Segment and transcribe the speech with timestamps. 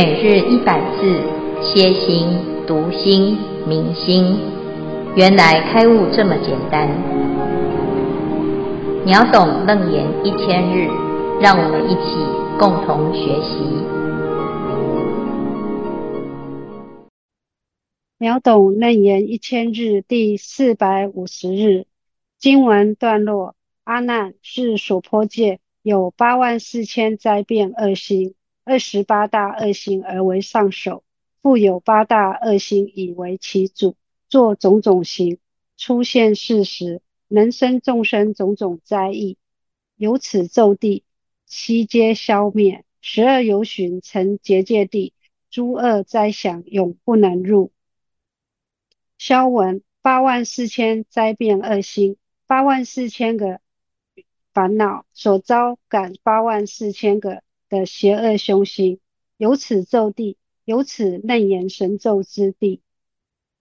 [0.00, 1.20] 每日一百字，
[1.60, 2.28] 歇心、
[2.68, 4.38] 读心、明心，
[5.16, 6.88] 原来开悟这么简单。
[9.04, 10.86] 秒懂楞严一千日，
[11.40, 12.14] 让我们一起
[12.60, 13.58] 共同学习。
[18.18, 21.86] 秒懂楞严一千日第四百五十日
[22.38, 28.36] 经文段落：阿难，是娑婆界有八万四千灾变恶心。
[28.68, 31.02] 二十八大恶心而为上首，
[31.40, 33.96] 复有八大恶心以为其主，
[34.28, 35.38] 作种种行，
[35.78, 39.38] 出现世时，能生众生种种灾异。
[39.96, 41.02] 由此骤地，
[41.46, 42.84] 悉皆消灭。
[43.00, 45.14] 十二由旬成结界地，
[45.48, 47.72] 诸恶灾想永不能入。
[49.16, 53.60] 消文八万四千灾变恶心，八万四千个
[54.52, 57.42] 烦恼所招感，八万四千个。
[57.68, 59.00] 的邪恶凶心，
[59.36, 62.80] 由此骤地，由此楞严神咒之地。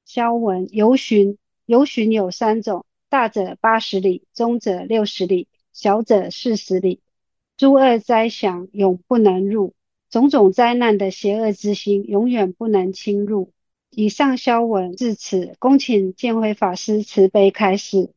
[0.05, 7.02] 消文游巡，游巡有三种：大者八十里，中者六十里，小者四十里。
[7.58, 9.73] 诸恶灾祥永不能入，
[10.09, 13.52] 种种灾难的邪恶之心永远不能侵入。
[13.89, 18.11] 以上消文至此，恭请见辉法师慈悲开示。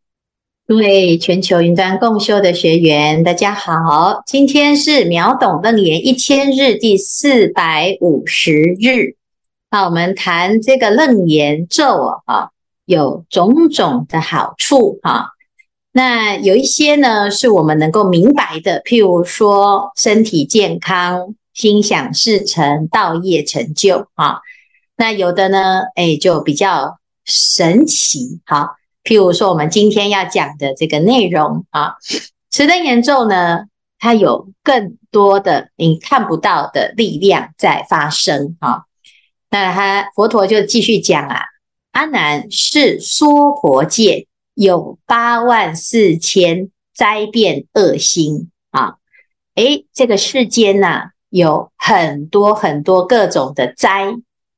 [0.70, 4.22] 各位全球云端共修的学员，大家好！
[4.24, 9.16] 今天是秒懂楞严一千日第四百五十日。
[9.68, 12.50] 那我们谈这个楞严咒啊，
[12.84, 15.30] 有种种的好处哈。
[15.90, 24.38] 那有一些呢，是我们能够明白的，譬如说身体健康、心想事成、道业成就啊。
[24.96, 28.76] 那有的呢，哎，就比较神奇哈。
[29.02, 31.94] 譬如说，我们今天要讲的这个内容啊，
[32.50, 33.64] 持灯严咒呢，
[33.98, 38.82] 它有更多的你看不到的力量在发生啊。
[39.48, 41.44] 那他佛陀就继续讲啊，
[41.92, 48.96] 阿难是娑婆界有八万四千灾变恶心啊。
[49.54, 54.14] 诶，这个世间呐、啊，有很多很多各种的灾。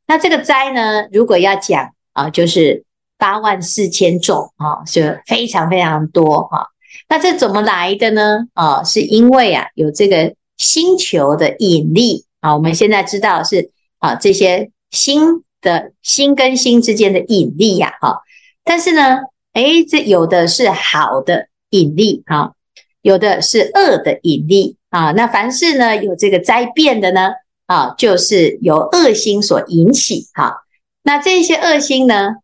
[0.08, 2.84] 那这个灾呢，如果要讲啊，就是。
[3.22, 6.66] 八万四千种啊，就非常非常多哈。
[7.08, 8.48] 那这怎么来的呢？
[8.52, 12.56] 啊，是因为啊，有这个星球的引力啊。
[12.56, 18.22] 我们现在知道是啊，这些星的星跟星之间的引力呀，哈。
[18.64, 19.18] 但是呢，
[19.52, 22.54] 诶，这有的是好的引力哈，
[23.02, 25.12] 有的是恶的引力啊。
[25.12, 27.30] 那凡是呢有这个灾变的呢，
[27.66, 30.64] 啊，就是由恶星所引起哈。
[31.04, 32.41] 那这些恶星呢？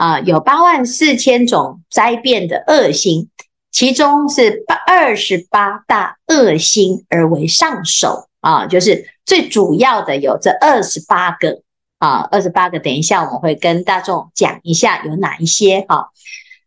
[0.00, 3.28] 啊，有八万四千种灾变的恶心，
[3.70, 11.60] 其中是八二十八大恶心而为上首啊，就是最主要的有这二十八个
[11.98, 12.78] 啊，二十八个。
[12.78, 16.08] 等一下我们会跟大众讲一下有哪一些哈。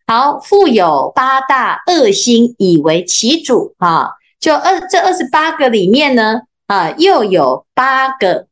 [0.05, 8.45] 好，复有八大恶心以为其主啊，就二这二十八个里面呢啊，又有八个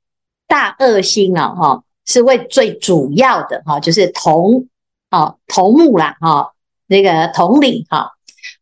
[0.48, 4.66] 大恶心啊哈，是为最主要的哈，就是同。
[5.12, 6.52] 哦，头目啦，哈、哦，
[6.88, 8.12] 那个统领哈、哦，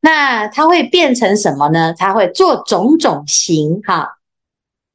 [0.02, 1.94] 那它会变成什么呢？
[1.98, 4.08] 它会做种种形哈、哦，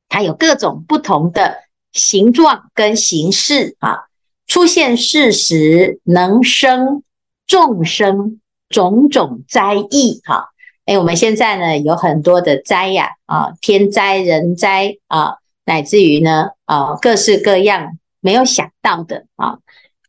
[0.09, 1.59] 它有各种不同的
[1.93, 4.07] 形状跟形式啊、
[4.47, 7.05] 出现世时能生
[7.47, 10.51] 众生种种灾异哈。
[10.87, 19.59] 哎，我们现在呢有很多的灾呀啊，天灾人灾啊，乃至于呢啊各式各样没有想到的啊。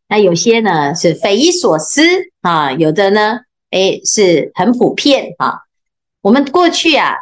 [0.08, 2.02] 那有些呢是匪夷所思
[2.40, 3.40] 啊，有的呢，
[3.70, 5.62] 诶是很普遍啊。
[6.22, 7.14] 我们过去啊，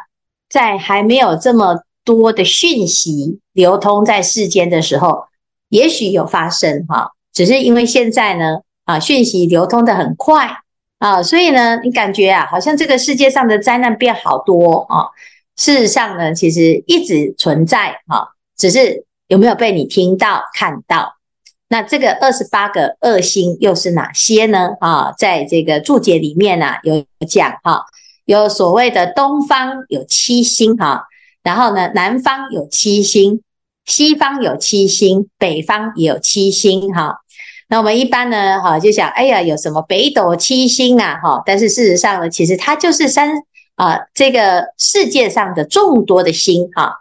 [0.49, 5.25] 在还没有这么多的讯息流通在世间的时候，
[5.69, 10.59] 也许有发生哈，只是因为现在呢，啊，讯息流通得很快
[10.99, 15.09] 啊，所以呢，你感觉啊，好像这个世界上的灾难变好多啊。
[15.55, 21.15] 事实上呢，其实一直存在哈，只是有没有被你听到看到？
[21.67, 24.75] 那这个二十八个恶星又是哪些呢？
[24.79, 27.85] 啊，在这个注解里面呢、啊，有讲哈，
[28.25, 31.05] 有所谓的东方有七星哈，
[31.41, 33.41] 然后呢，南方有七星，
[33.83, 37.17] 西方有七星，北方也有七星哈。
[37.67, 41.19] 那我们一般呢，哈，就想，哎呀，有什么北斗七星啊？
[41.23, 43.31] 哈，但是事实上呢，其实它就是三
[43.73, 46.99] 啊，这个世界上的众多的星哈。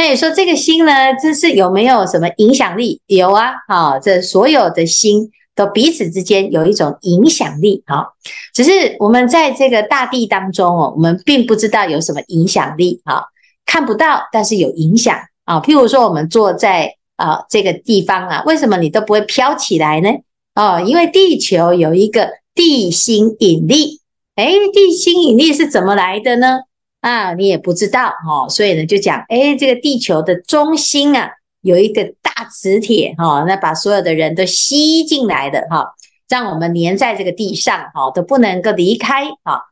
[0.00, 3.02] 那你说这个星呢，这是有没有什么影响力？
[3.06, 8.06] 有啊，啊，这所有的星都彼此之间有一种影响力啊。
[8.54, 13.24] 只是我们在这个大地当中哦，我们并不知道有什么影响力啊，
[13.66, 15.60] 看不到，但是有影响啊。
[15.60, 20.08] 譬如说，我们坐在啊这个地方啊，为什么你都不会飘起来呢？
[20.54, 24.00] 哦，因为地球有一个地心引力。
[24.34, 26.60] 哎，地心引力是怎么来的呢？
[27.00, 31.30] 啊，你也不知道哦，所以呢，就讲，哎，这个地球的中心啊，
[31.62, 35.94] 有一个大磁铁哈，那把所有的人都吸进来的哈，
[36.28, 39.62] 让我们粘在这个地上哈，都不能够离开啊。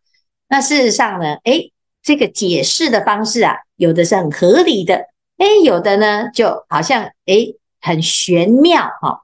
[0.48, 1.70] 那事实上呢，哎，
[2.02, 9.20] 这个解释的方式啊，有的是很合理的，哎，有的呢，就好像哎很玄妙哈。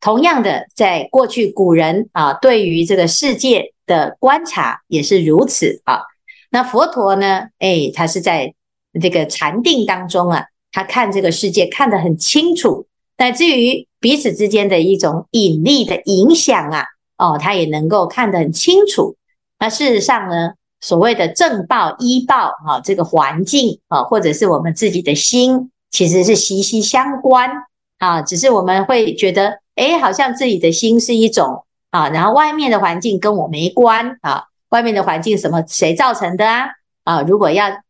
[0.00, 6.02] 同样的，在过去古人啊，对于这个世界的观察也是如此啊。
[6.50, 7.48] 那佛陀呢？
[7.58, 8.54] 哎，他是在
[9.00, 12.86] 这个禅定当中啊，他看这个世界看得很清楚，
[13.18, 16.86] 乃至于彼此之间的一种引力的影响啊，
[17.18, 19.16] 哦，他也能够看得很清楚。
[19.58, 27.50] 那事实上呢，所谓的正报、依报啊，这个环境啊，或者是我们自己的心，其实是息息相关
[27.98, 28.22] 啊。
[28.22, 34.44] 只是我们会觉得，哎，好像自己的心是一种啊，然后外面的环境跟我没关啊。
[34.70, 36.66] 外面的环境什么谁造成的啊？
[37.04, 37.82] 啊，如果要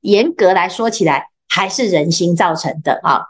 [0.00, 3.22] 严格来说起来，还是人心造成的啊。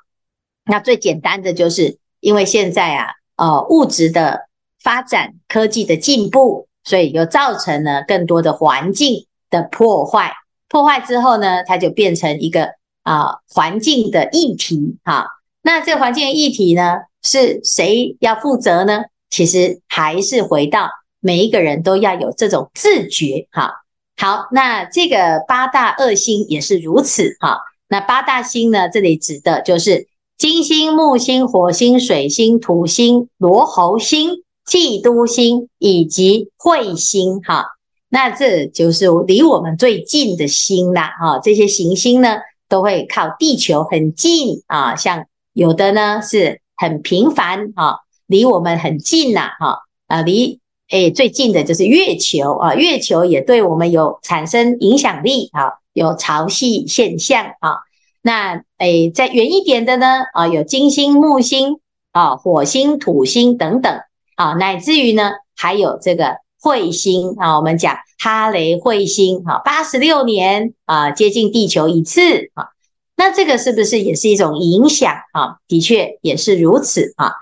[0.65, 3.07] 那最简单的就是因为现在啊，
[3.37, 4.49] 呃，物质的
[4.83, 10.35] 发展、科技的进步，所以又造成了更多的环境的破坏。
[10.69, 15.27] 破坏之后呢，它就变成一个啊环境的议题哈。
[15.63, 19.05] 那这个环境的议题呢，是谁要负责呢？
[19.31, 20.91] 其实还是回到。
[21.21, 23.73] 每一个人都要有这种自觉，哈。
[24.17, 27.61] 好，那这个八大恶星也是如此，哈。
[27.89, 37.67] 那八大星呢，这里指的就是金星、木星、火星、水星、土星、罗喉星、嫉妒星以及彗星，哈。
[38.09, 41.39] 那这就是离我们最近的星啦，哈。
[41.39, 42.39] 这些行星呢，
[42.69, 49.79] 都会靠地球很近啊，像有的呢是很频繁，哈，离我们很近呐，哈，
[50.09, 50.61] 啊，离。
[50.89, 57.77] 哎，最近的就是月球啊，月球也对我们有产生影响力啊，有潮汐现象啊。
[58.23, 61.81] 那哎，再远一点的呢啊，有金星、木星
[62.13, 64.01] 啊、火星、土星等等
[64.37, 72.69] 啊，乃至于呢还有这个彗星啊，我们讲哈雷彗星啊，八十六年啊接近地球一次啊，
[73.15, 75.59] 那这个是不是也是一种影响啊？
[75.69, 77.33] 的确也是如此啊。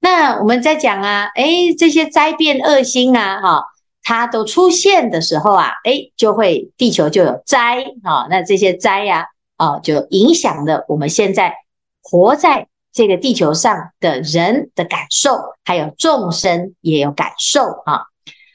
[0.00, 3.64] 那我们在讲啊，诶，这些灾变恶星啊，哈，
[4.02, 11.54] 它都出现的时候啊，诶，就会地球就有灾啊，那这些灾呀，啊，就影响了我们现在
[12.00, 18.02] 活在这个地球上的人的感受，还有众生也有感受啊。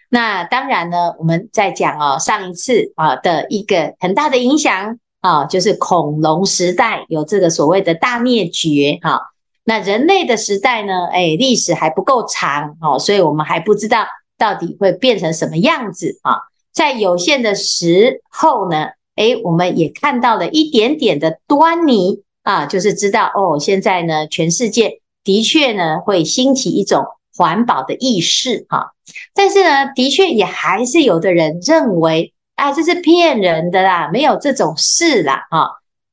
[0.10, 9.33] 那当然呢，我们在讲哦，上一次啊的一个很大的影响啊，就是恐龙时代有这个所谓的大灭绝哈。
[9.66, 11.08] 那人类的时代呢？
[11.08, 14.06] 哎，历史还不够长哦，所以我们还不知道
[14.38, 16.36] 到底会变成什么样子啊。
[16.74, 28.92] 在有限的时候呢，哎，我们也看到了一点点的端倪啊，就是知道哦，现在呢，全世界的确呢会兴起一种环保的意识哈。
[29.34, 35.68] 但是呢，的确也还是有的人认为啊，这是骗人的啦，没有这种事啦啊。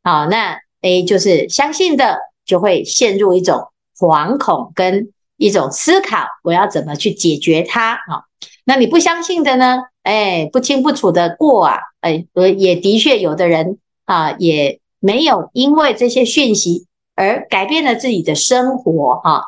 [0.05, 2.30] 好，那哎，就是相信的。
[2.51, 8.27] 就会陷入一种惶恐跟一种思考，我要怎么去解决它啊？
[8.65, 9.85] 那你不相信的呢？
[10.03, 12.27] 哎，不清不楚的过啊，哎，
[12.57, 19.45] 也的确有的人啊，也没有因为这些讯息而改变了自己的生活哈。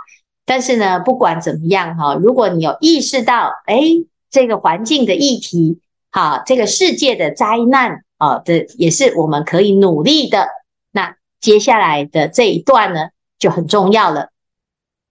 [0.46, 3.80] 但是呢，不管怎么样哈，如果你有意识到，哎，
[4.30, 5.80] 这个环境的议题，
[6.12, 10.46] 哈，这个世界的灾难啊，这也是我们可以努力的。
[11.42, 14.30] 接下来的这一段呢，就很重要了。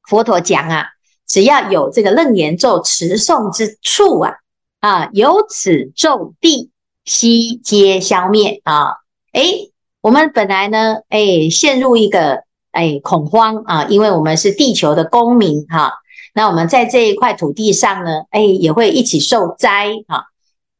[0.10, 0.88] 佛陀讲啊，
[1.28, 4.36] 只要有这个楞严咒持诵之处啊，
[4.80, 6.72] 啊，由此咒地
[7.04, 8.94] 悉皆消灭啊。
[9.34, 15.96] 诶，我们本来呢，诶，陷入一个诶恐慌啊，因为我们是地球的公民哈、
[16.34, 20.24] 那我们在这一块土地上呢，诶，也会一起受灾啊。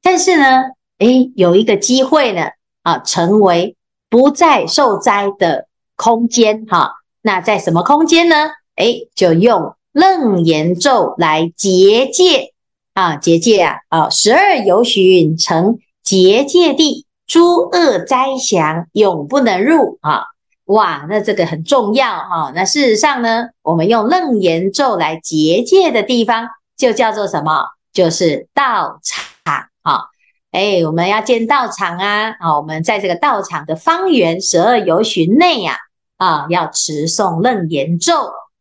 [0.02, 0.62] 但是呢，
[1.00, 2.52] 诶，有一个机会呢，
[2.84, 3.76] 啊，成为。
[4.12, 8.36] 不再受灾的空间，哈，那在什么空间呢？
[8.76, 12.54] 诶，就用楞严咒来结界
[12.94, 20.26] 啊，结界啊，啊，十二由旬成结界地，诸恶灾祥永不能入啊！
[20.66, 22.52] 哇，那这个很重要哈。
[22.54, 27.66] 那事实上呢，我们用楞严咒来结界的地方，就叫做什么？
[27.94, 29.24] 就是道场
[29.84, 30.11] 啊。
[30.52, 32.36] 哎，我们要建道场啊！
[32.40, 35.78] 啊，我们在这个道场的方圆十二由旬内呀，
[36.18, 38.14] 啊，要持诵楞严咒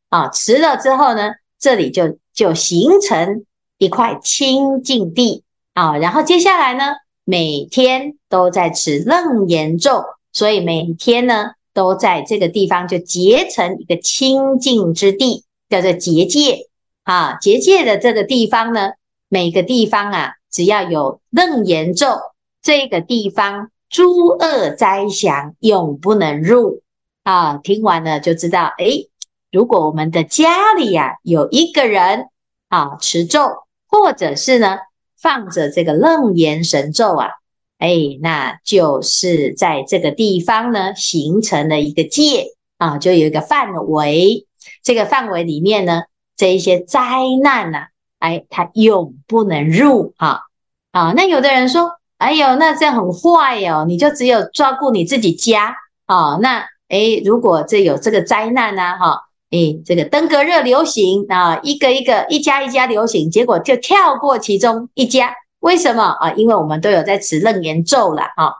[0.09, 3.45] 啊，持了之后呢，这里就就形成
[3.79, 5.43] 一块清净地
[5.75, 5.97] 啊。
[5.97, 6.95] 然后接下来呢，
[7.25, 16.69] 每天都在持楞严咒，所以每天呢都在这个地方就结成一个清净之地，叫做结界
[17.03, 17.37] 啊。
[17.41, 18.91] 结界的这个地方呢，
[19.29, 22.07] 每个地方啊，只要有楞严咒，
[22.63, 23.71] 这个地方。
[23.91, 26.81] 诸恶灾祥永不能入
[27.25, 27.57] 啊！
[27.57, 29.11] 听完了就知道，诶，
[29.51, 32.29] 如果我们的家里呀、有一个人
[32.69, 33.41] 啊持咒，
[33.89, 34.79] 或者是呢
[35.21, 37.31] 放着这个楞严神咒啊，
[37.81, 42.47] 诶，那就是在这个地方呢形成了一个界
[42.79, 44.47] 啊，就有一个范围。
[44.85, 46.03] 这个范围里面呢，
[46.37, 47.01] 这一些灾
[47.43, 47.89] 难呐、啊，
[48.21, 50.45] 哎，它永不能入哈
[50.93, 51.91] 啊，那有的人说。
[52.21, 53.87] 哎呦，那这样很坏哦！
[53.89, 55.75] 你就只有照顾你自己家
[56.05, 59.23] 啊、那诶，如果这有这个灾难呢、哈、
[59.53, 66.33] 诶，这个登革热流行啊，一个一个一家一家流行，结果就跳过其中一家，为什么啊？
[66.33, 68.53] 因为我们都有在持楞严咒了啊。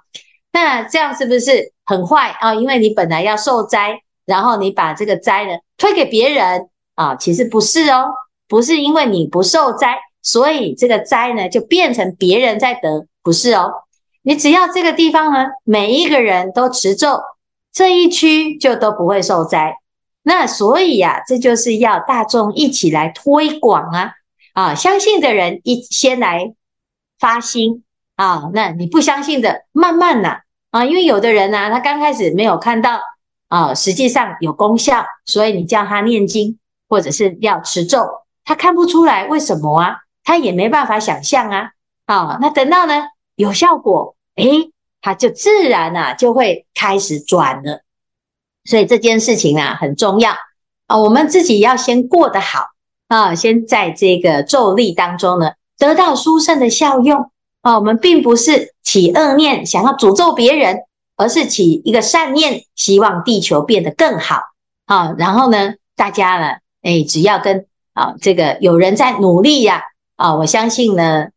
[0.53, 2.55] 那这样是不是很坏啊？
[2.55, 7.15] 因为你本来要受灾，然后你把这个灾呢推给别人啊？
[7.15, 8.07] 其实不是哦，
[8.51, 13.07] 不是因为你不受灾，所以这个灾呢就变成别人在得。
[13.23, 13.71] 不是哦，
[14.23, 17.21] 你只要这个地方呢，每一个人都持咒，
[17.73, 19.77] 这一区就都不会受灾。
[20.23, 24.13] 那所以呀、啊，这就是要大众一起来推广啊
[24.53, 24.75] 啊！
[24.75, 26.53] 相信的人一先来
[27.19, 27.85] 发心
[28.17, 30.41] 啊，那你不相信的，慢慢呐
[30.71, 33.01] 啊，因为有的人呢、他刚开始没有看到
[33.49, 38.07] 啊，实际上有功效，所以你叫他念经或者是要持咒，
[38.51, 41.71] 他看不出来为什么啊，他也没办法想象啊。
[42.07, 43.05] 啊，那等到呢
[43.37, 47.83] 有效果，诶，他就自然啊就会开始转了。
[48.65, 50.33] 所以这件事情啊很重要
[50.89, 52.71] 啊，我们自己要先过得好
[53.07, 57.31] 啊，先在这个咒力当中呢得到殊胜的效用
[57.63, 57.77] 啊。
[57.77, 60.81] 我们并不是起恶念想要诅咒别人，
[61.17, 64.41] 而是起一个善念，希望地球变得更好
[64.87, 65.15] 啊。
[65.17, 69.83] 然后呢，大家呢，诶，只要跟啊这个有人在努力呀
[70.17, 71.29] 啊，我相信呢。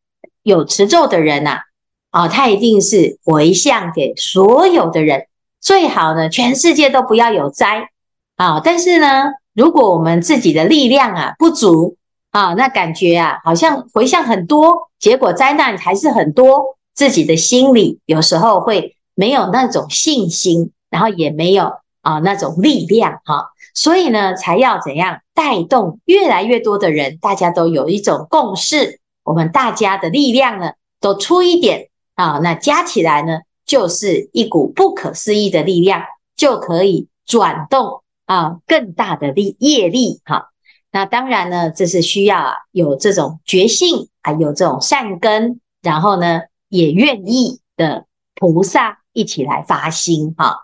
[0.46, 1.62] 有持咒的人呐、
[2.10, 5.28] 啊，啊，他一定是回向给所有的人，
[5.62, 7.88] 最好呢，全世界都不要有灾
[8.36, 8.60] 啊。
[8.62, 11.96] 但是呢，如果我们自己的力量啊不足
[12.32, 29.00] 啊，那感觉啊好像回向很多，结果灾难还是很多，自己的心里有时候会没有那种信心，然后也没有啊那种力量哈、所以呢，才要怎样带动越来越多的人，大家都有一种共识。
[29.24, 36.04] 我们大家的力量呢，都出一点啊，那加起来呢，就是一股不可思议的力量，
[36.36, 40.50] 就可以转动啊更大的力业力哈。
[40.92, 50.60] 那当然呢，这是需要啊有这种觉性啊，有这种善根，然后呢也愿意的菩萨一起来发心哈。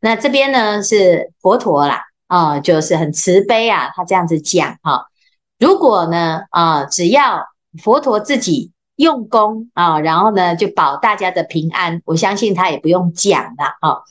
[0.00, 5.06] 那这边呢是佛陀啦啊，就是很慈悲啊，他这样子讲哈。
[5.58, 7.44] 如果呢啊，只要
[7.82, 14.02] 佛陀自己用功啊，然后呢就保大家的平安，我相信他也不用讲了啊。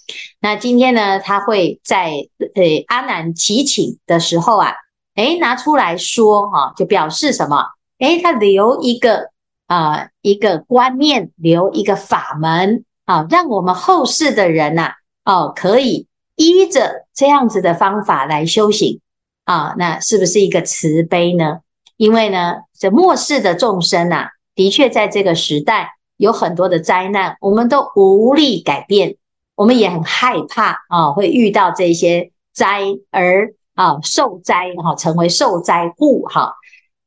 [0.41, 2.11] 那今天呢，他会在
[2.55, 4.73] 呃阿难祈请的时候啊，
[5.15, 7.67] 诶拿出来说哈，就表示什么？
[7.99, 9.29] 诶他留一个
[9.67, 14.91] 啊一个观念，留一个法门啊，让我们后世的人呐，
[15.23, 16.08] 哦可以
[16.39, 19.01] 依着这样子的方法来修行
[19.43, 21.60] 啊，那是不是一个慈悲呢？
[21.98, 29.17] 因为呢，这末世的众生啊，的确在这个时代有很多的灾难，我们都无力改变，
[29.55, 36.53] 我们也很害怕啊，会遇到这些灾而啊受灾哈，成为受灾户哈。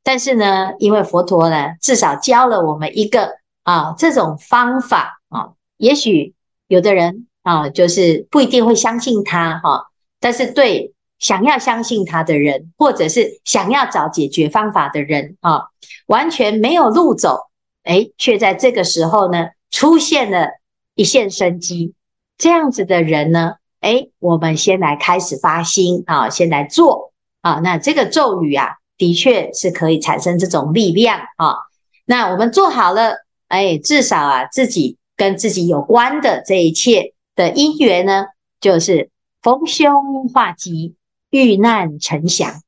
[0.03, 3.31] 但是呢，因为佛陀呢，至少教了我们一个
[3.63, 6.35] 啊这种方法啊，也许
[6.67, 10.91] 有的人啊，就是不一定会相信他哈，但是对。
[11.19, 15.67] 想要相信他的人，或者是想要找解决方法的人，啊，
[16.07, 17.49] 完全没有路走，
[17.83, 20.49] 诶，却在这个时候呢，出现了
[20.95, 21.93] 一线生机。
[22.37, 27.61] 这样子的人呢，诶，我们先来开始发心啊，先来做啊。
[27.63, 31.55] 那这个咒语啊，的确是可以产生这种力量啊。
[32.03, 38.27] 那我们做好了，诶，至少啊，自己跟自己有关的这一切的因缘呢，
[38.59, 39.09] 就是
[39.41, 40.95] 逢凶化吉。
[41.33, 42.61] 遇难成祥，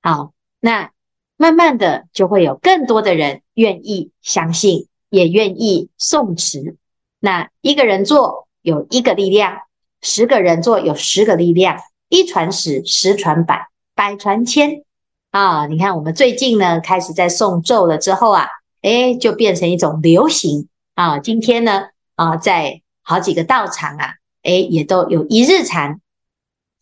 [0.00, 0.92] 好，那
[1.36, 6.76] 慢慢的就会有更多的人愿意相信，也愿意诵持。
[7.18, 9.62] 那一个人做有一个力量，
[10.02, 14.84] 十个人做有十个力量，一传十，十传百，百传千
[15.32, 15.66] 啊！
[15.66, 18.46] 你看，我们最近呢开始在诵咒了之后啊，
[18.82, 21.18] 诶，就变成一种流行啊。
[21.18, 26.00] 今天呢啊，在好几个道场啊，诶，也都有一日禅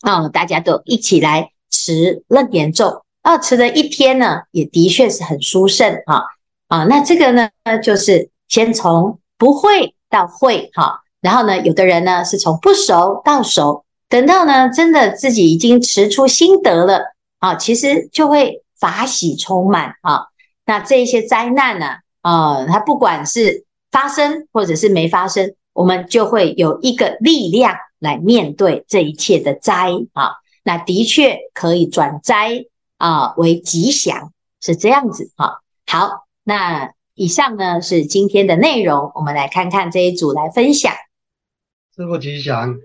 [0.02, 6.22] 啊，大家都一起来持楞严咒啊，持了一天呢，也的确是很殊胜啊
[6.68, 6.84] 啊。
[6.84, 7.50] 那这个呢，
[7.82, 11.00] 就是先从不会到会哈。
[11.20, 20.28] 然后呢，有的人呢是从不熟到熟，等到呢真的自己已经持出心得了啊，其实就会法喜充满啊。
[20.64, 30.32] 那这一些灾难呢啊，它不管是发生或者是没发生，我们就会有一个力量来面对这一切的灾啊。
[30.62, 32.66] 那的确可以转灾
[32.98, 35.60] 啊为吉祥，是这样子啊。
[35.86, 40.92] 好，那以上呢是今天的内容，我们来看看这一组来分享。
[41.96, 42.78] 师父吉祥，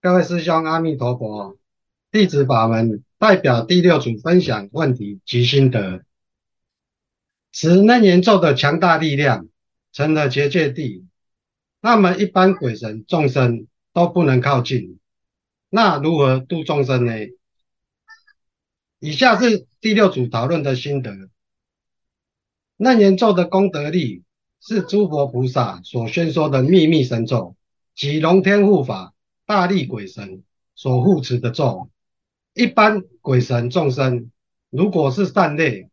[0.00, 1.56] 各位师兄阿弥陀佛，
[2.10, 6.02] 弟子法门代表第六组分享问题及心得。
[7.52, 9.46] 持楞严咒的强大力量
[9.92, 11.06] 成了结界地，
[11.86, 14.98] 那么一般鬼神众生都不能靠近，
[15.70, 17.12] 那如何度众生呢？
[18.98, 21.12] 以下是第六组讨论的心得。
[22.76, 24.24] 楞严咒的功德力
[24.60, 27.54] 是诸佛菩萨所宣说的秘密神咒。
[27.94, 29.14] 及龙天护法、
[29.46, 30.42] 大力鬼神
[30.74, 31.88] 所护持的咒，
[32.52, 34.32] 一般鬼神众生
[34.70, 35.88] 如果是善类，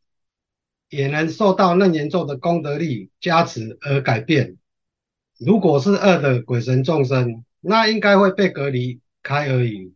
[0.89, 4.55] 也能受到楞严咒的功德力加持而改变；
[5.45, 9.93] 如果是恶的鬼神众生，那应该会被隔离开而已，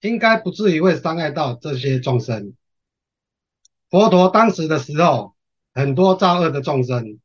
[0.00, 2.54] 应该不至于会伤害到这些众生。
[3.90, 5.34] 佛陀当时的时候，
[5.74, 7.18] 很多造恶的众生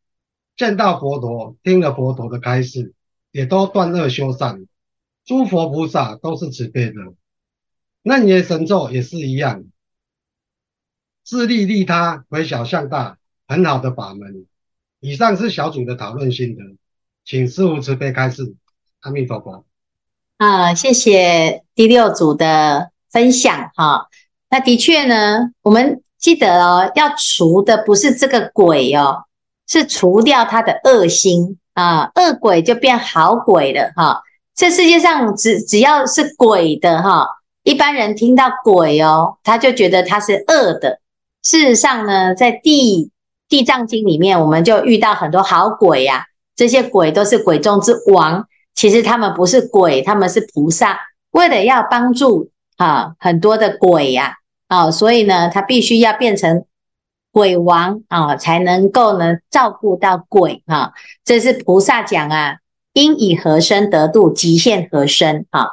[0.56, 2.94] 见到佛陀，听了佛陀的开示。
[3.34, 4.68] 也都断恶修善，
[5.24, 7.14] 诸佛菩萨都是慈悲的，
[8.04, 9.64] 楞严神咒也是一样，
[11.24, 14.48] 自利利他，回小向大，很好的法门。
[15.00, 16.76] 以上是小组的讨论心得，
[17.26, 18.56] 请师父慈悲开示。
[19.02, 19.64] 阿弥陀佛。
[20.38, 24.08] 啊，谢谢第六组的分享哈。
[24.50, 29.24] 那的确呢，我们记得哦，要除的不是这个鬼哦，
[29.68, 31.58] 是除掉他的恶心。
[31.74, 34.22] 啊，恶鬼就变好鬼了哈！
[34.54, 37.26] 这世界上只只要是鬼的哈，
[37.64, 41.00] 一般人听到鬼哦，他就觉得他是恶的。
[41.42, 43.10] 事实上呢，在地
[43.48, 48.48] 地藏经里面，我们就遇到很多好鬼呀、这些鬼都是鬼中之王。
[48.74, 51.00] 其实他们不是鬼，他们是菩萨，
[51.32, 54.36] 为了要帮助啊很多的鬼呀
[54.68, 56.66] 啊，所以呢，他必须要变成。
[57.34, 60.92] 鬼王啊，才能够呢照顾到鬼啊，
[61.24, 62.58] 这是菩萨讲啊，
[62.92, 65.68] 应以何身得度，即现何身啊。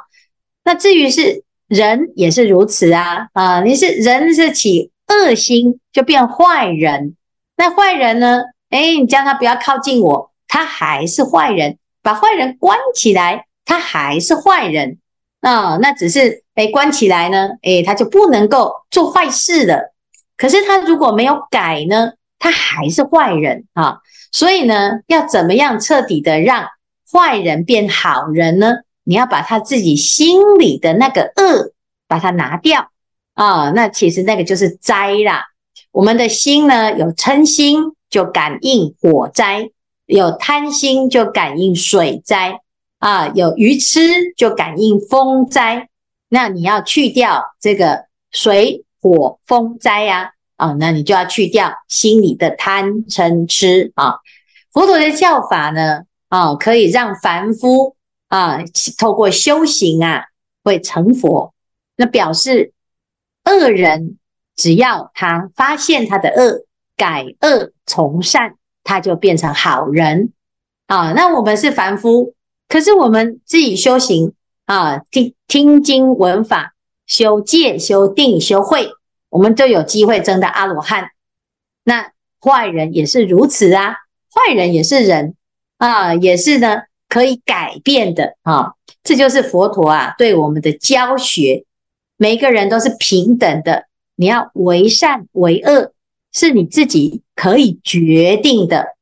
[0.63, 7.17] 那至于是人也是如此啊啊，你是人是起恶心就变坏人，
[7.57, 8.43] 那坏人呢？
[8.69, 14.97] 哎，你叫他不要靠近我，他还是坏人；把坏人关起来，他还是坏人
[15.39, 15.77] 啊。
[15.77, 19.93] 那只是被关起来呢，哎，他就不能够做坏事了。
[20.35, 23.99] 可是他如果没有改呢，他还是坏人啊！
[24.31, 26.67] 所以呢，要怎么样彻底的让
[27.11, 28.75] 坏人变好人呢？
[29.03, 31.73] 你要把他自己心里的那个恶
[32.07, 32.91] 把它拿掉
[33.33, 33.71] 啊！
[33.71, 35.45] 那其实那个就是灾啦。
[35.91, 39.71] 我们的心呢，有嗔心就感应火灾，
[40.09, 42.59] 有贪心就感应水灾
[42.97, 45.87] 啊，有愚痴就感应风灾。
[46.27, 48.85] 那你要去掉这个水。
[49.01, 54.15] 火风灾呀，啊，那你就要去掉心里的贪嗔痴啊。
[54.73, 57.95] 佛陀的教法呢，啊，可以让凡夫
[58.27, 58.59] 啊，
[58.97, 60.25] 透过修行啊，
[60.65, 61.53] 会成佛。
[61.95, 62.73] 那表示
[63.45, 64.17] 恶人
[64.53, 66.65] 只要他发现他的恶，
[66.97, 70.31] 改恶从善，他就变成好人
[70.87, 71.13] 啊。
[71.13, 72.33] 那我们是凡夫，
[72.67, 74.33] 可是我们自己修行
[74.65, 76.73] 啊，听听经闻法。
[77.07, 78.91] 修戒、修定、修慧，
[79.31, 81.09] 我们都有机会争到阿罗汉。
[81.83, 83.95] 那坏人也是如此啊，
[84.31, 85.33] 坏人也是人
[85.79, 88.73] 啊，也是呢可以改变的啊。
[89.01, 91.65] 这就是佛陀啊对我们的教学。
[92.15, 95.93] 每一个人都是平等的，你要为善为恶，
[96.33, 98.95] 是你自己可以决定的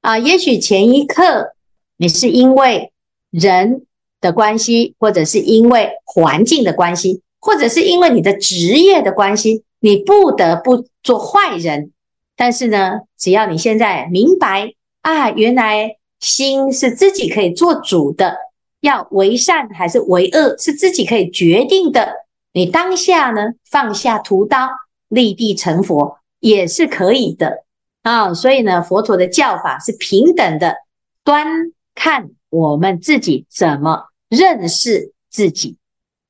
[0.00, 0.18] 啊。
[0.18, 1.54] 也许前一刻
[1.96, 2.92] 你是因为
[3.30, 3.86] 人
[4.20, 7.22] 的关系，或者是因为环境的关系。
[7.40, 11.92] 或者是因为你的职业的关系，你不得不做坏人。
[12.36, 18.38] 但是呢，只要你现在明白啊，原来心是自己可以做主的，
[18.80, 22.12] 要为善还是为恶，是自己可以决定的。
[22.52, 24.68] 你当下呢放下屠刀，
[25.08, 27.64] 立地成佛也是可以的
[28.02, 28.34] 啊。
[28.34, 30.76] 所以呢，佛陀的教法是平等的，
[31.24, 31.46] 端
[31.94, 35.76] 看我们自己怎么认识自己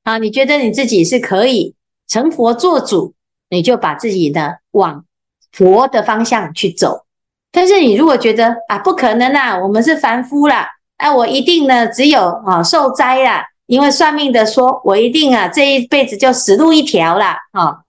[0.03, 0.17] 啊。
[0.17, 1.75] 你觉得你自己是可以
[2.07, 3.13] 成佛做主，
[3.49, 5.05] 你就把自己呢往
[5.51, 7.05] 佛的方向去走。
[7.51, 10.67] 但是你如果觉得啊不可能啦，我们是凡夫啦，
[10.97, 17.37] 哎，我一定呢只有啊受灾啦，因为算命的说我一定啊这一辈子就死路一条啦。
[17.51, 17.79] 啊。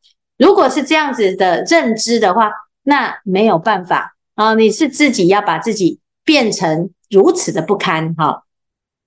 [0.40, 2.50] 如果是这样子的认知的话，
[2.82, 8.44] 那没有办法啊，你是自己要把自己变成如此的不堪哈。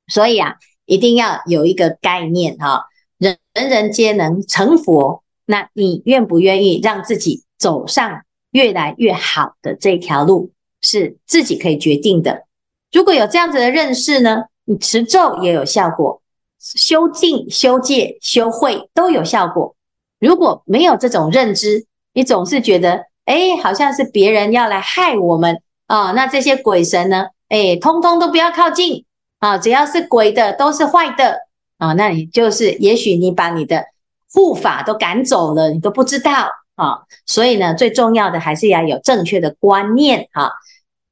[0.07, 2.85] 所以啊，一定要有一个概念哈，
[3.17, 8.21] 人人人皆能成佛，那你愿不愿意让自己走上？
[8.51, 10.51] 越来越好的这条路
[10.83, 12.45] 是自己可以决定的。
[12.91, 16.21] 如果有这样子的认识呢，你持咒也有效果，
[16.59, 19.75] 修静、修戒、修慧都有效果。
[20.23, 29.05] 如果没有这种认知，你总是觉得，哎，好像是别人要来害我们啊，那这些鬼神呢，哎，通通都不要靠近
[29.39, 31.39] 啊，只要是鬼的都是坏的
[31.77, 33.85] 啊，那你就是，也许你把你的
[34.33, 36.49] 护法都赶走了，你都不知道。
[36.75, 40.53] 啊，所以呢，最重要的还是要有正确的观念哈。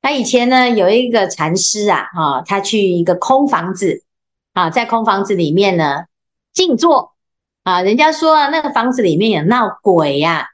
[0.01, 4.01] 他以前呢，有一个禅师啊，哈，他去一个空房子
[4.53, 6.05] 啊，在空房子里面呢
[6.51, 7.10] 静坐
[7.63, 10.47] 啊，人家说啊，那个房子里面有闹鬼呀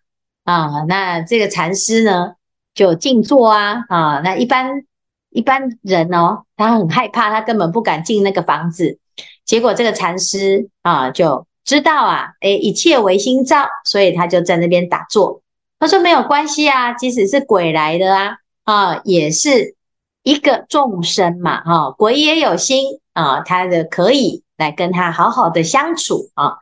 [0.44, 2.34] 啊，那这个禅师呢
[2.74, 4.84] 就静坐啊啊，那一般
[5.30, 9.00] 一般人哦，他很害怕，他根本不敢进那个房子，
[9.46, 11.46] 结果这个禅师啊就。
[11.68, 15.42] 知道啊，诶，一切唯心造，所以他就在那边打坐。
[15.78, 19.76] 他说没有关系啊，即使是鬼来的啊，啊，也是
[20.24, 26.60] 一个众生嘛，哈，鬼也有心啊，他的可以来跟他好好的相处啊。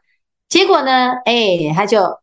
[0.49, 2.19] 结果呢，诶，他就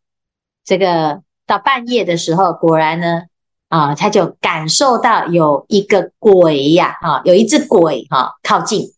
[0.63, 3.23] 这个到半夜的时候，果然呢，
[3.69, 8.93] 啊，他就感受到有一个鬼呀，啊，有一只鬼哈靠近。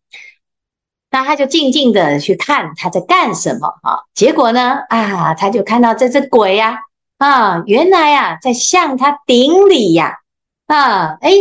[1.12, 4.04] 那他就静静的去看他在干什么啊？
[4.14, 6.80] 结果呢，啊，他就看到这只鬼呀，
[7.18, 10.18] 啊，原来呀，在向他顶礼呀，
[10.68, 11.32] 啊，哎，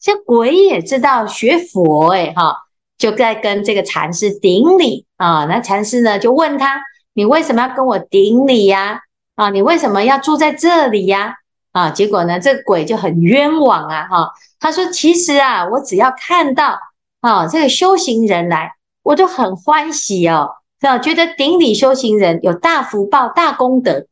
[0.00, 2.56] 这鬼也知道学佛哎，哈，
[2.96, 5.44] 就在跟这个禅师顶礼啊。
[5.44, 6.80] 那禅师呢就问他：
[7.18, 9.00] 你为什么要跟我顶礼呀？
[9.34, 11.34] 啊，你为什么要住在这里呀？
[11.72, 16.78] 啊，结果呢，这个鬼就很冤枉啊，哈，他说：其实啊，我只要看到
[17.20, 18.70] 啊，这个修行人来。
[19.02, 20.50] 我就很欢喜哦，
[20.80, 20.96] 是吧？
[21.00, 24.06] 觉得顶礼修行人有大福报、大功德。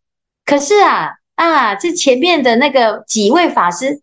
[0.44, 4.02] 可是啊啊，这前面的那个几位法师，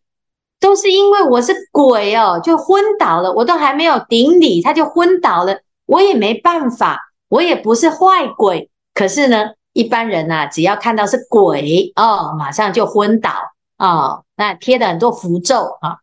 [0.62, 3.34] 都是因为我是鬼哦，就昏倒了。
[3.34, 5.60] 我都还没有顶礼，他就昏倒了。
[5.88, 8.70] 我也没办法，我也不是坏鬼。
[8.94, 13.32] 可是呢，一般人呐、啊，只要看到是鬼哦，马上就昏倒
[13.78, 14.24] 哦。
[14.36, 15.98] 那贴了很多符咒啊。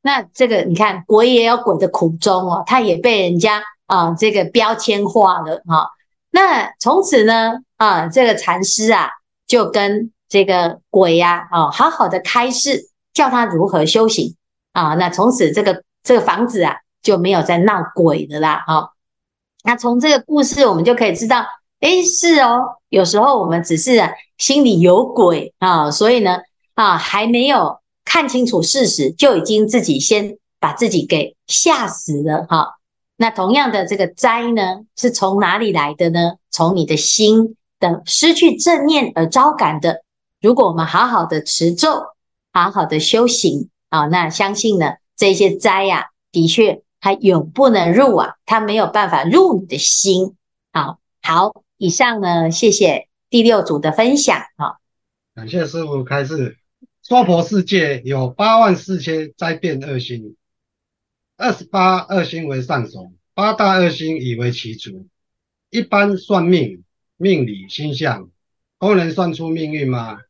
[0.00, 3.62] 那这个你看，鬼也有鬼的苦衷哦，他也被人家。
[3.86, 5.90] 啊，这个标签化了哈。
[6.30, 9.10] 那从此呢，啊，这个禅师啊，
[9.46, 14.34] 就跟这个鬼呀，啊，好好的开示，教他如何修行
[14.72, 14.94] 啊。
[14.94, 18.64] 那从此这个这个房子啊，就没有再闹鬼的啦。
[18.66, 18.92] 哈，
[19.62, 21.44] 那从这个故事，我们就可以知道，
[21.82, 24.00] 诶，是哦，有时候我们只是
[24.38, 26.38] 心里有鬼啊，所以呢，
[26.74, 32.76] 啊，还没有看清楚事实，就已经自己先把自己给吓死了哈。
[33.16, 36.34] 那同样的这个灾呢，是从哪里来的呢？
[36.52, 40.02] 从你的心的失去正念而招感的。
[40.40, 42.04] 如果我们好好的持咒，
[42.52, 50.36] 好好的修行啊，那相信呢，这些灾呀、的确它永不能入啊，它没有办法入你的心。
[50.72, 54.78] 好，好，以上呢，谢谢第六组的分享啊。
[55.34, 56.56] 感谢师父开示，
[57.02, 60.36] 娑婆世界有八万四千灾变恶星。
[61.36, 65.08] 二十八恶星为上首，八大恶星以为其主。
[65.70, 66.84] 一般算命、
[67.16, 68.30] 命理、星象
[68.78, 70.20] 都能算出命运吗？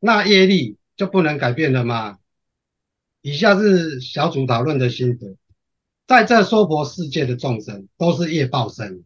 [0.00, 2.18] 那业力就不能改变了吗？
[3.22, 5.36] 以下是小组讨论的心得。
[6.08, 9.04] 在这娑婆世界的众生都是业报身。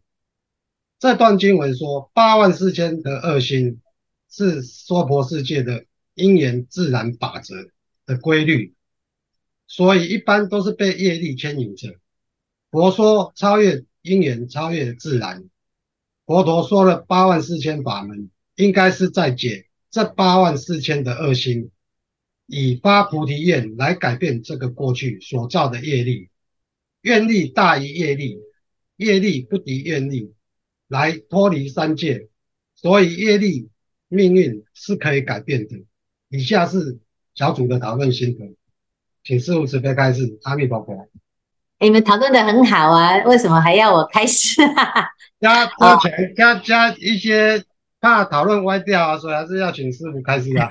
[1.02, 3.80] 这段经文说，八万四千的恶心
[4.30, 5.84] 是娑婆世界的
[6.14, 7.56] 因缘自然法则
[8.06, 8.76] 的规律。
[9.66, 11.96] 所以一般都是被业力牵引着。
[12.70, 15.50] 佛说超越因缘，超越自然。
[16.24, 21.72] 佛陀说了八万四千法门，应该是在解这八万四千的恶心，
[22.46, 26.28] 以发菩提愿来改变这个过去所造的业力。
[27.00, 28.38] 愿力大于业力，
[28.98, 30.32] 业力不敌愿力，
[30.92, 32.28] 来脱离三界，
[32.74, 33.70] 所以业力
[34.08, 35.86] 命运是可以改变的。
[36.28, 36.98] 以下是
[37.34, 38.54] 小组的讨论心得，
[39.24, 40.38] 请师父慈悲开示。
[40.42, 41.08] 阿弥陀佛。
[41.78, 44.60] 你们讨论的很好啊，为什么还要我开始？
[45.40, 47.64] 加加钱，加加一些
[47.98, 50.68] 怕讨论歪掉啊，所以还是要请师傅开始啊，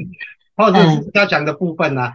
[0.56, 2.14] 或者是要讲的部分啊。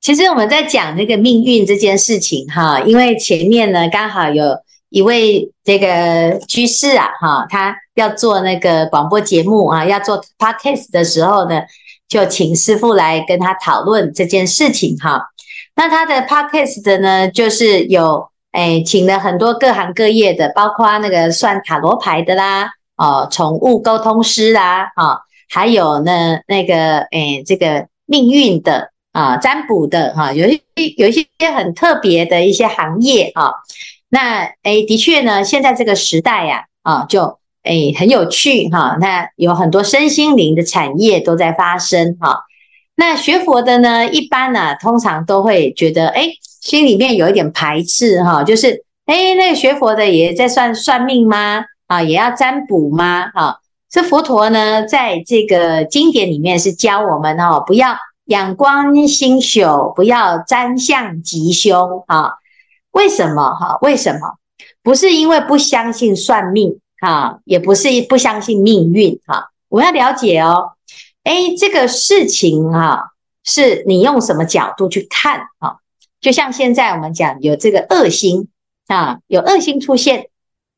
[0.00, 4.44] 其实我们在讲那个命运这件事情哈，因为前面呢刚好有
[4.90, 11.60] 一位这个居士啊哈，他要做那个广播节目啊，要做 podcast 的时候呢，
[12.08, 15.28] 就请师傅来跟他讨论这件事情哈。
[15.76, 25.18] 那他的 podcast 呢，就是有诶，请了很多各行各业的，包括那个算塔罗牌的啦，哦，宠物沟通师啦，啊，
[25.50, 30.62] 还有呢那个诶，这个命运的啊，占卜的哈，有一
[30.96, 33.52] 有一些很特别的一些行业啊。
[34.08, 38.96] 那诶，的确呢，现在这个时代呀，啊，就诶很有趣哈。
[39.00, 42.40] 那有很多身心灵的产业都在发生哈。
[42.96, 46.30] 那学佛的呢，一般呢、啊，通常都会觉得，哎，
[46.62, 51.64] 心里面有一点排斥哈，就是，哎，那个学佛的也在算算命吗？
[51.86, 53.30] 啊，也要占卜吗？
[53.34, 53.56] 啊，
[53.90, 62.32] 这佛陀呢，在这个经典里面是教我们哦，不要仰观星宿，不要占相吉凶啊。
[62.92, 63.54] 为什么？
[63.54, 64.38] 哈，为什么？
[64.82, 70.72] 不是因为不相信算命哈，也不是不相信命运哈，我要了解哦。
[71.24, 73.12] 哎，这个事情哈，
[73.44, 75.76] 是你用什么角度去看啊？
[76.20, 78.48] 就像现在我们讲有这个恶星
[78.86, 80.28] 啊，有恶星出现，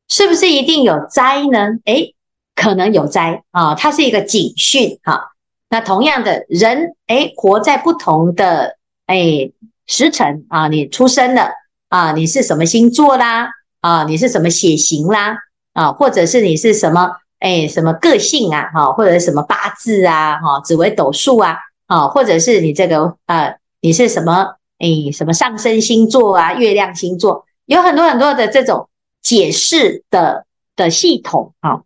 [0.07, 1.69] 是不是一定有灾呢？
[1.85, 2.11] 哎，
[2.53, 5.31] 可能有灾啊，它是一个警讯哈。
[5.69, 9.51] 那同样的人，哎，活在不同的哎
[9.87, 11.51] 时辰啊，你出生了
[11.91, 13.49] 啊，你是什么星座啦？
[13.81, 15.35] 啊，你是什么血型啦？
[15.73, 17.11] 啊，或者是你是什么？
[17.39, 18.71] 哎，什么个性啊？
[18.73, 20.39] 哈，或者什么八字啊？
[20.39, 21.57] 哈，紫微斗数啊？
[21.87, 24.55] 啊，或者是你这个呃，你是什么？
[24.77, 26.53] 哎，什么上升星座啊？
[26.53, 28.87] 月亮星座，有很多很多的这种
[29.21, 30.45] 解释的
[30.77, 31.81] 的系统啊。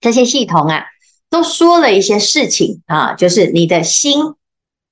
[0.00, 0.84] 这些系统啊，
[1.28, 4.34] 都说了一些事情啊，就是你的心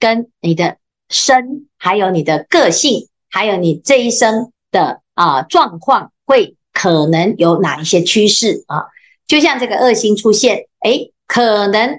[0.01, 8.85] 跟你的身，还有你的个性，还有你这一生的啊状况，会可能有哪一些趋势啊？
[9.27, 11.99] 就像这个恶星出现，诶，可能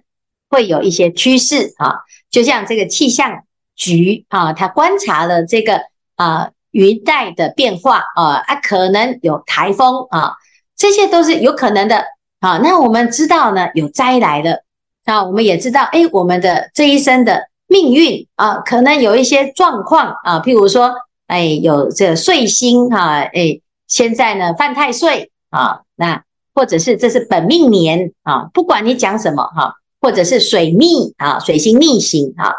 [0.49, 1.95] 会有一些趋势啊。
[2.31, 3.43] 就像这个气象
[3.75, 5.81] 局啊，他观察了这个
[6.15, 10.35] 啊云带的变化啊，啊，可能有台风啊，
[10.77, 12.05] 这些都是有可能的
[12.39, 12.59] 啊。
[12.63, 14.63] 那我们知道呢，有灾来了
[15.03, 20.95] 啊，我们也知道，诶，我们的这一生的命运啊，可能有一些状况啊，譬如说，
[21.27, 26.23] 诶，有这岁星哈，诶，现在呢犯太岁啊，那。
[26.57, 32.49] 或者是这是本命年啊，不管你讲什么哈，或者是水逆啊，水星逆行啊，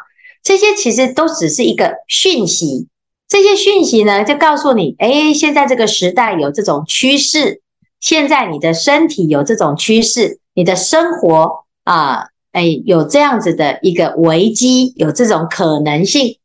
[0.42, 2.88] 这些其实都只是一个讯息。
[3.26, 7.62] 这些讯息呢，就告诉你，哎，现在这个时代有这种趋势，
[7.98, 16.36] 现在你的身体有这种趋势，你的生活啊，哎，有这样子的一个危机，有这种可能性，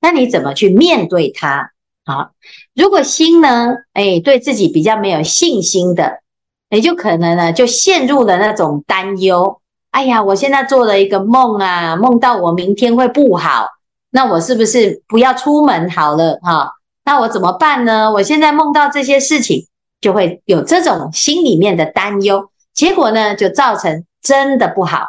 [0.00, 1.70] 那你怎么去面对它？
[2.04, 2.30] 啊，
[2.74, 6.20] 如果心呢，哎，对自己比较没有信心的。
[6.68, 9.60] 也就可能呢，就陷入了那种担忧。
[9.92, 13.68] 哎呀，我现在做了一个梦啊，梦到我明天会不好，
[14.10, 16.72] 那我是不是不要出门好了哈？
[17.04, 18.12] 那我怎么办呢？
[18.12, 19.68] 我现在梦到这些事情，
[20.00, 25.06] 就会有这种心里面的担忧，结果呢，就造成真的不好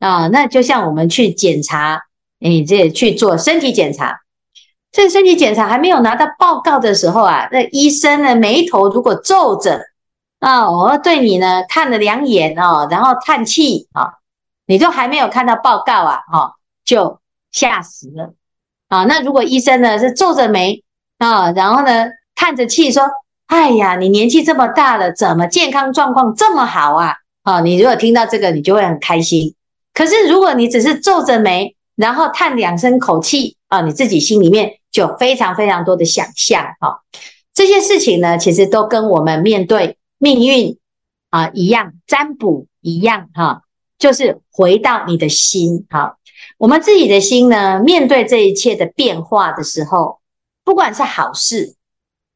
[0.00, 0.26] 啊。
[0.26, 2.02] 那就像我们去检查，
[2.40, 4.20] 你这去做身体检查，
[4.90, 9.80] 这个身体检查还没有拿到报告的时候啊，那医生的眉头如果皱着。
[10.40, 14.14] 啊，我对你呢看了两眼哦，然后叹气啊，
[14.64, 17.20] 你都还没有看到报告啊，哈，就
[17.52, 18.32] 吓死了
[18.88, 19.04] 啊。
[19.04, 20.82] 那如果医生呢是皱着眉
[21.18, 23.02] 啊，然后呢叹着气说
[23.48, 29.54] ：“哎呀，你年纪这么大了，怎么健康状况这么好啊？”啊，你如果听到这个，你就会很开心。
[29.92, 37.04] 可是如果你只是皱着眉，然后叹两声口气啊，你自己心里面就非常非常多的想象啊。
[37.52, 39.98] 这些事情呢，其实都跟我们面对。
[40.22, 40.78] 命运
[41.30, 43.62] 啊，一样占卜一样哈，
[43.98, 46.18] 就是回到你的心哈。
[46.58, 50.20] 我们自己的心呢，面对这一切的变化的时候，
[50.62, 51.74] 不管是好事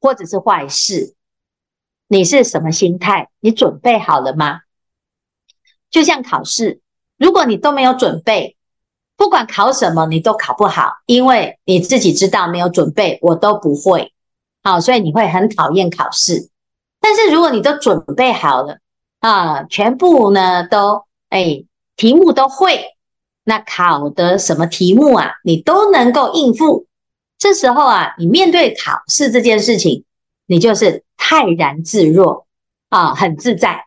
[0.01, 1.15] 或者是坏事，
[2.09, 3.29] 你是什么心态？
[3.41, 4.61] 你准备好了吗？
[5.91, 6.81] 就像考试，
[7.19, 8.57] 如果你都没有准备，
[9.17, 14.13] 不管考什么，你都考不好，因为你自己知道没有准备，我都不会。
[14.63, 16.51] 好，所以你会很讨厌考试。
[17.01, 18.79] 但是如果你都准备好了
[19.21, 21.65] 啊，全部呢都哎
[21.97, 22.97] 题目都会，
[23.45, 26.87] 那考的什么题目啊，你都能够应付。
[27.39, 30.05] 这时候啊，你面对考试这件事情，
[30.47, 32.47] 你就是泰然自若
[32.89, 33.85] 啊，很自在。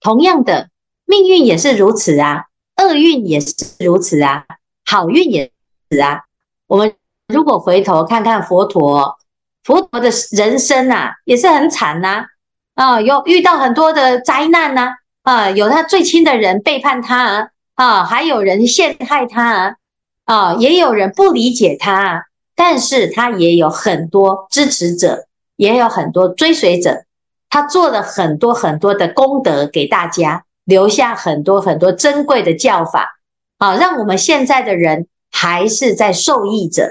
[0.00, 0.70] 同样的，
[1.04, 2.44] 命运也是如此啊，
[2.76, 4.44] 厄运也是如此啊，
[4.84, 5.50] 好运也
[5.90, 6.22] 是啊。
[6.66, 6.94] 我们
[7.28, 9.16] 如果回头看看佛陀，
[9.64, 12.26] 佛陀的人生啊，也是很惨呐，
[12.74, 19.76] 啊，有遇到很多的灾难呐，啊，有他最亲的人背叛他啊，啊，还有人陷害他啊，
[20.24, 22.26] 啊，也有人不理解他。
[22.58, 27.04] 但是他也有很多支持者，也有很多追随者，
[27.50, 33.16] 他做了很多很多的功德给大家，留下很多很多珍贵的教法，
[33.56, 36.90] 啊，让我们现在的人还是在受益者，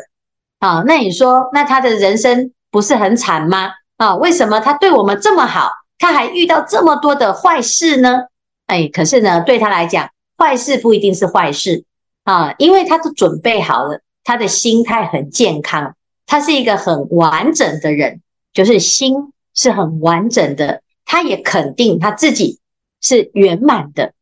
[0.57, 3.69] 啊，那你说，那他的人生不是很惨吗？
[3.97, 8.23] 啊，为什么他对我们这么好，他还遇到这么多的坏事呢？
[8.65, 11.83] 哎，可是呢，对他来讲，坏事不一定是坏事，
[12.23, 14.01] 啊，因为他都准备好了。
[14.23, 18.21] 他的心态很健康，他是一个很完整的人，
[18.53, 20.81] 就是心是很完整的。
[21.05, 22.57] 他也肯定他自己
[23.01, 24.13] 是圆满的。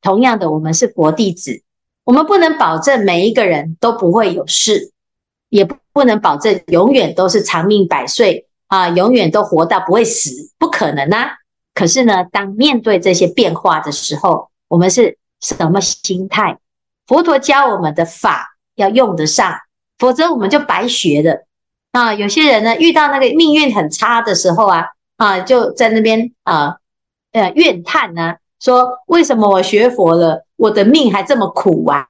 [0.00, 1.62] 同样的，我们是佛弟子，
[2.04, 4.92] 我们不能保证每一个人都不会有事，
[5.48, 11.38] 也不能保证永远都是长命百岁啊，永远都活到不会死，不可能啊。
[11.74, 16.58] 可是呢，当面对这些变化的时候，我们是什么心态？
[17.06, 18.48] 佛陀教我们的法。
[18.76, 19.58] 要用得上，
[19.98, 21.44] 否则我们就白学了
[21.92, 22.14] 啊！
[22.14, 24.86] 有些人呢，遇到那个命运很差的时候啊
[25.18, 26.78] 啊，就在那边啊
[27.32, 32.06] 呃怨叹呢、说为什么我学佛了，我的命还这么苦啊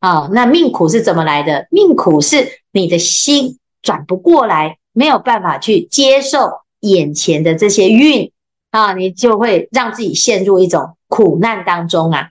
[0.00, 0.28] 啊！
[0.32, 1.66] 那命苦是怎么来的？
[1.70, 8.32] 命苦是你的心转不过来，没有办法去接受眼前的这些运
[8.70, 12.30] 啊，你就会让自己陷入一种苦难当中啊。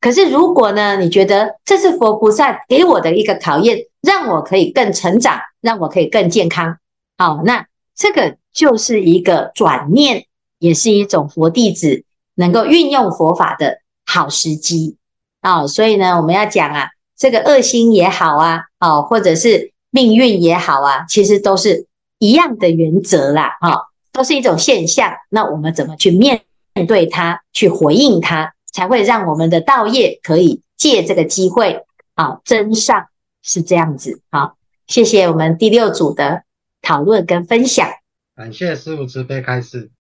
[0.00, 6.78] 可是，如果呢，你觉得这是佛菩萨给我的一个考验，让我可以更成长，让我可以更健康，
[7.18, 10.24] 好，那这个就是一个转念，
[10.60, 12.04] 也是一种佛弟子
[12.36, 14.96] 能够运用佛法的好时机
[15.40, 15.66] 啊。
[15.66, 21.88] 所以呢，我们要讲啊，这个恶心也好啊，啊，或者是命运也好啊，其实都是
[22.20, 25.12] 一样的原则啦，啊，都是一种现象。
[25.30, 26.42] 那我们怎么去面
[26.86, 28.52] 对它，去回应它？
[28.72, 33.08] 才会让我们的道业可以借这个机会啊增上，
[33.42, 34.20] 是这样子。
[34.30, 34.54] 好，
[34.86, 36.44] 谢谢我们第六组的
[36.80, 37.88] 讨论跟分享。
[38.36, 39.88] 感谢师父慈悲开示。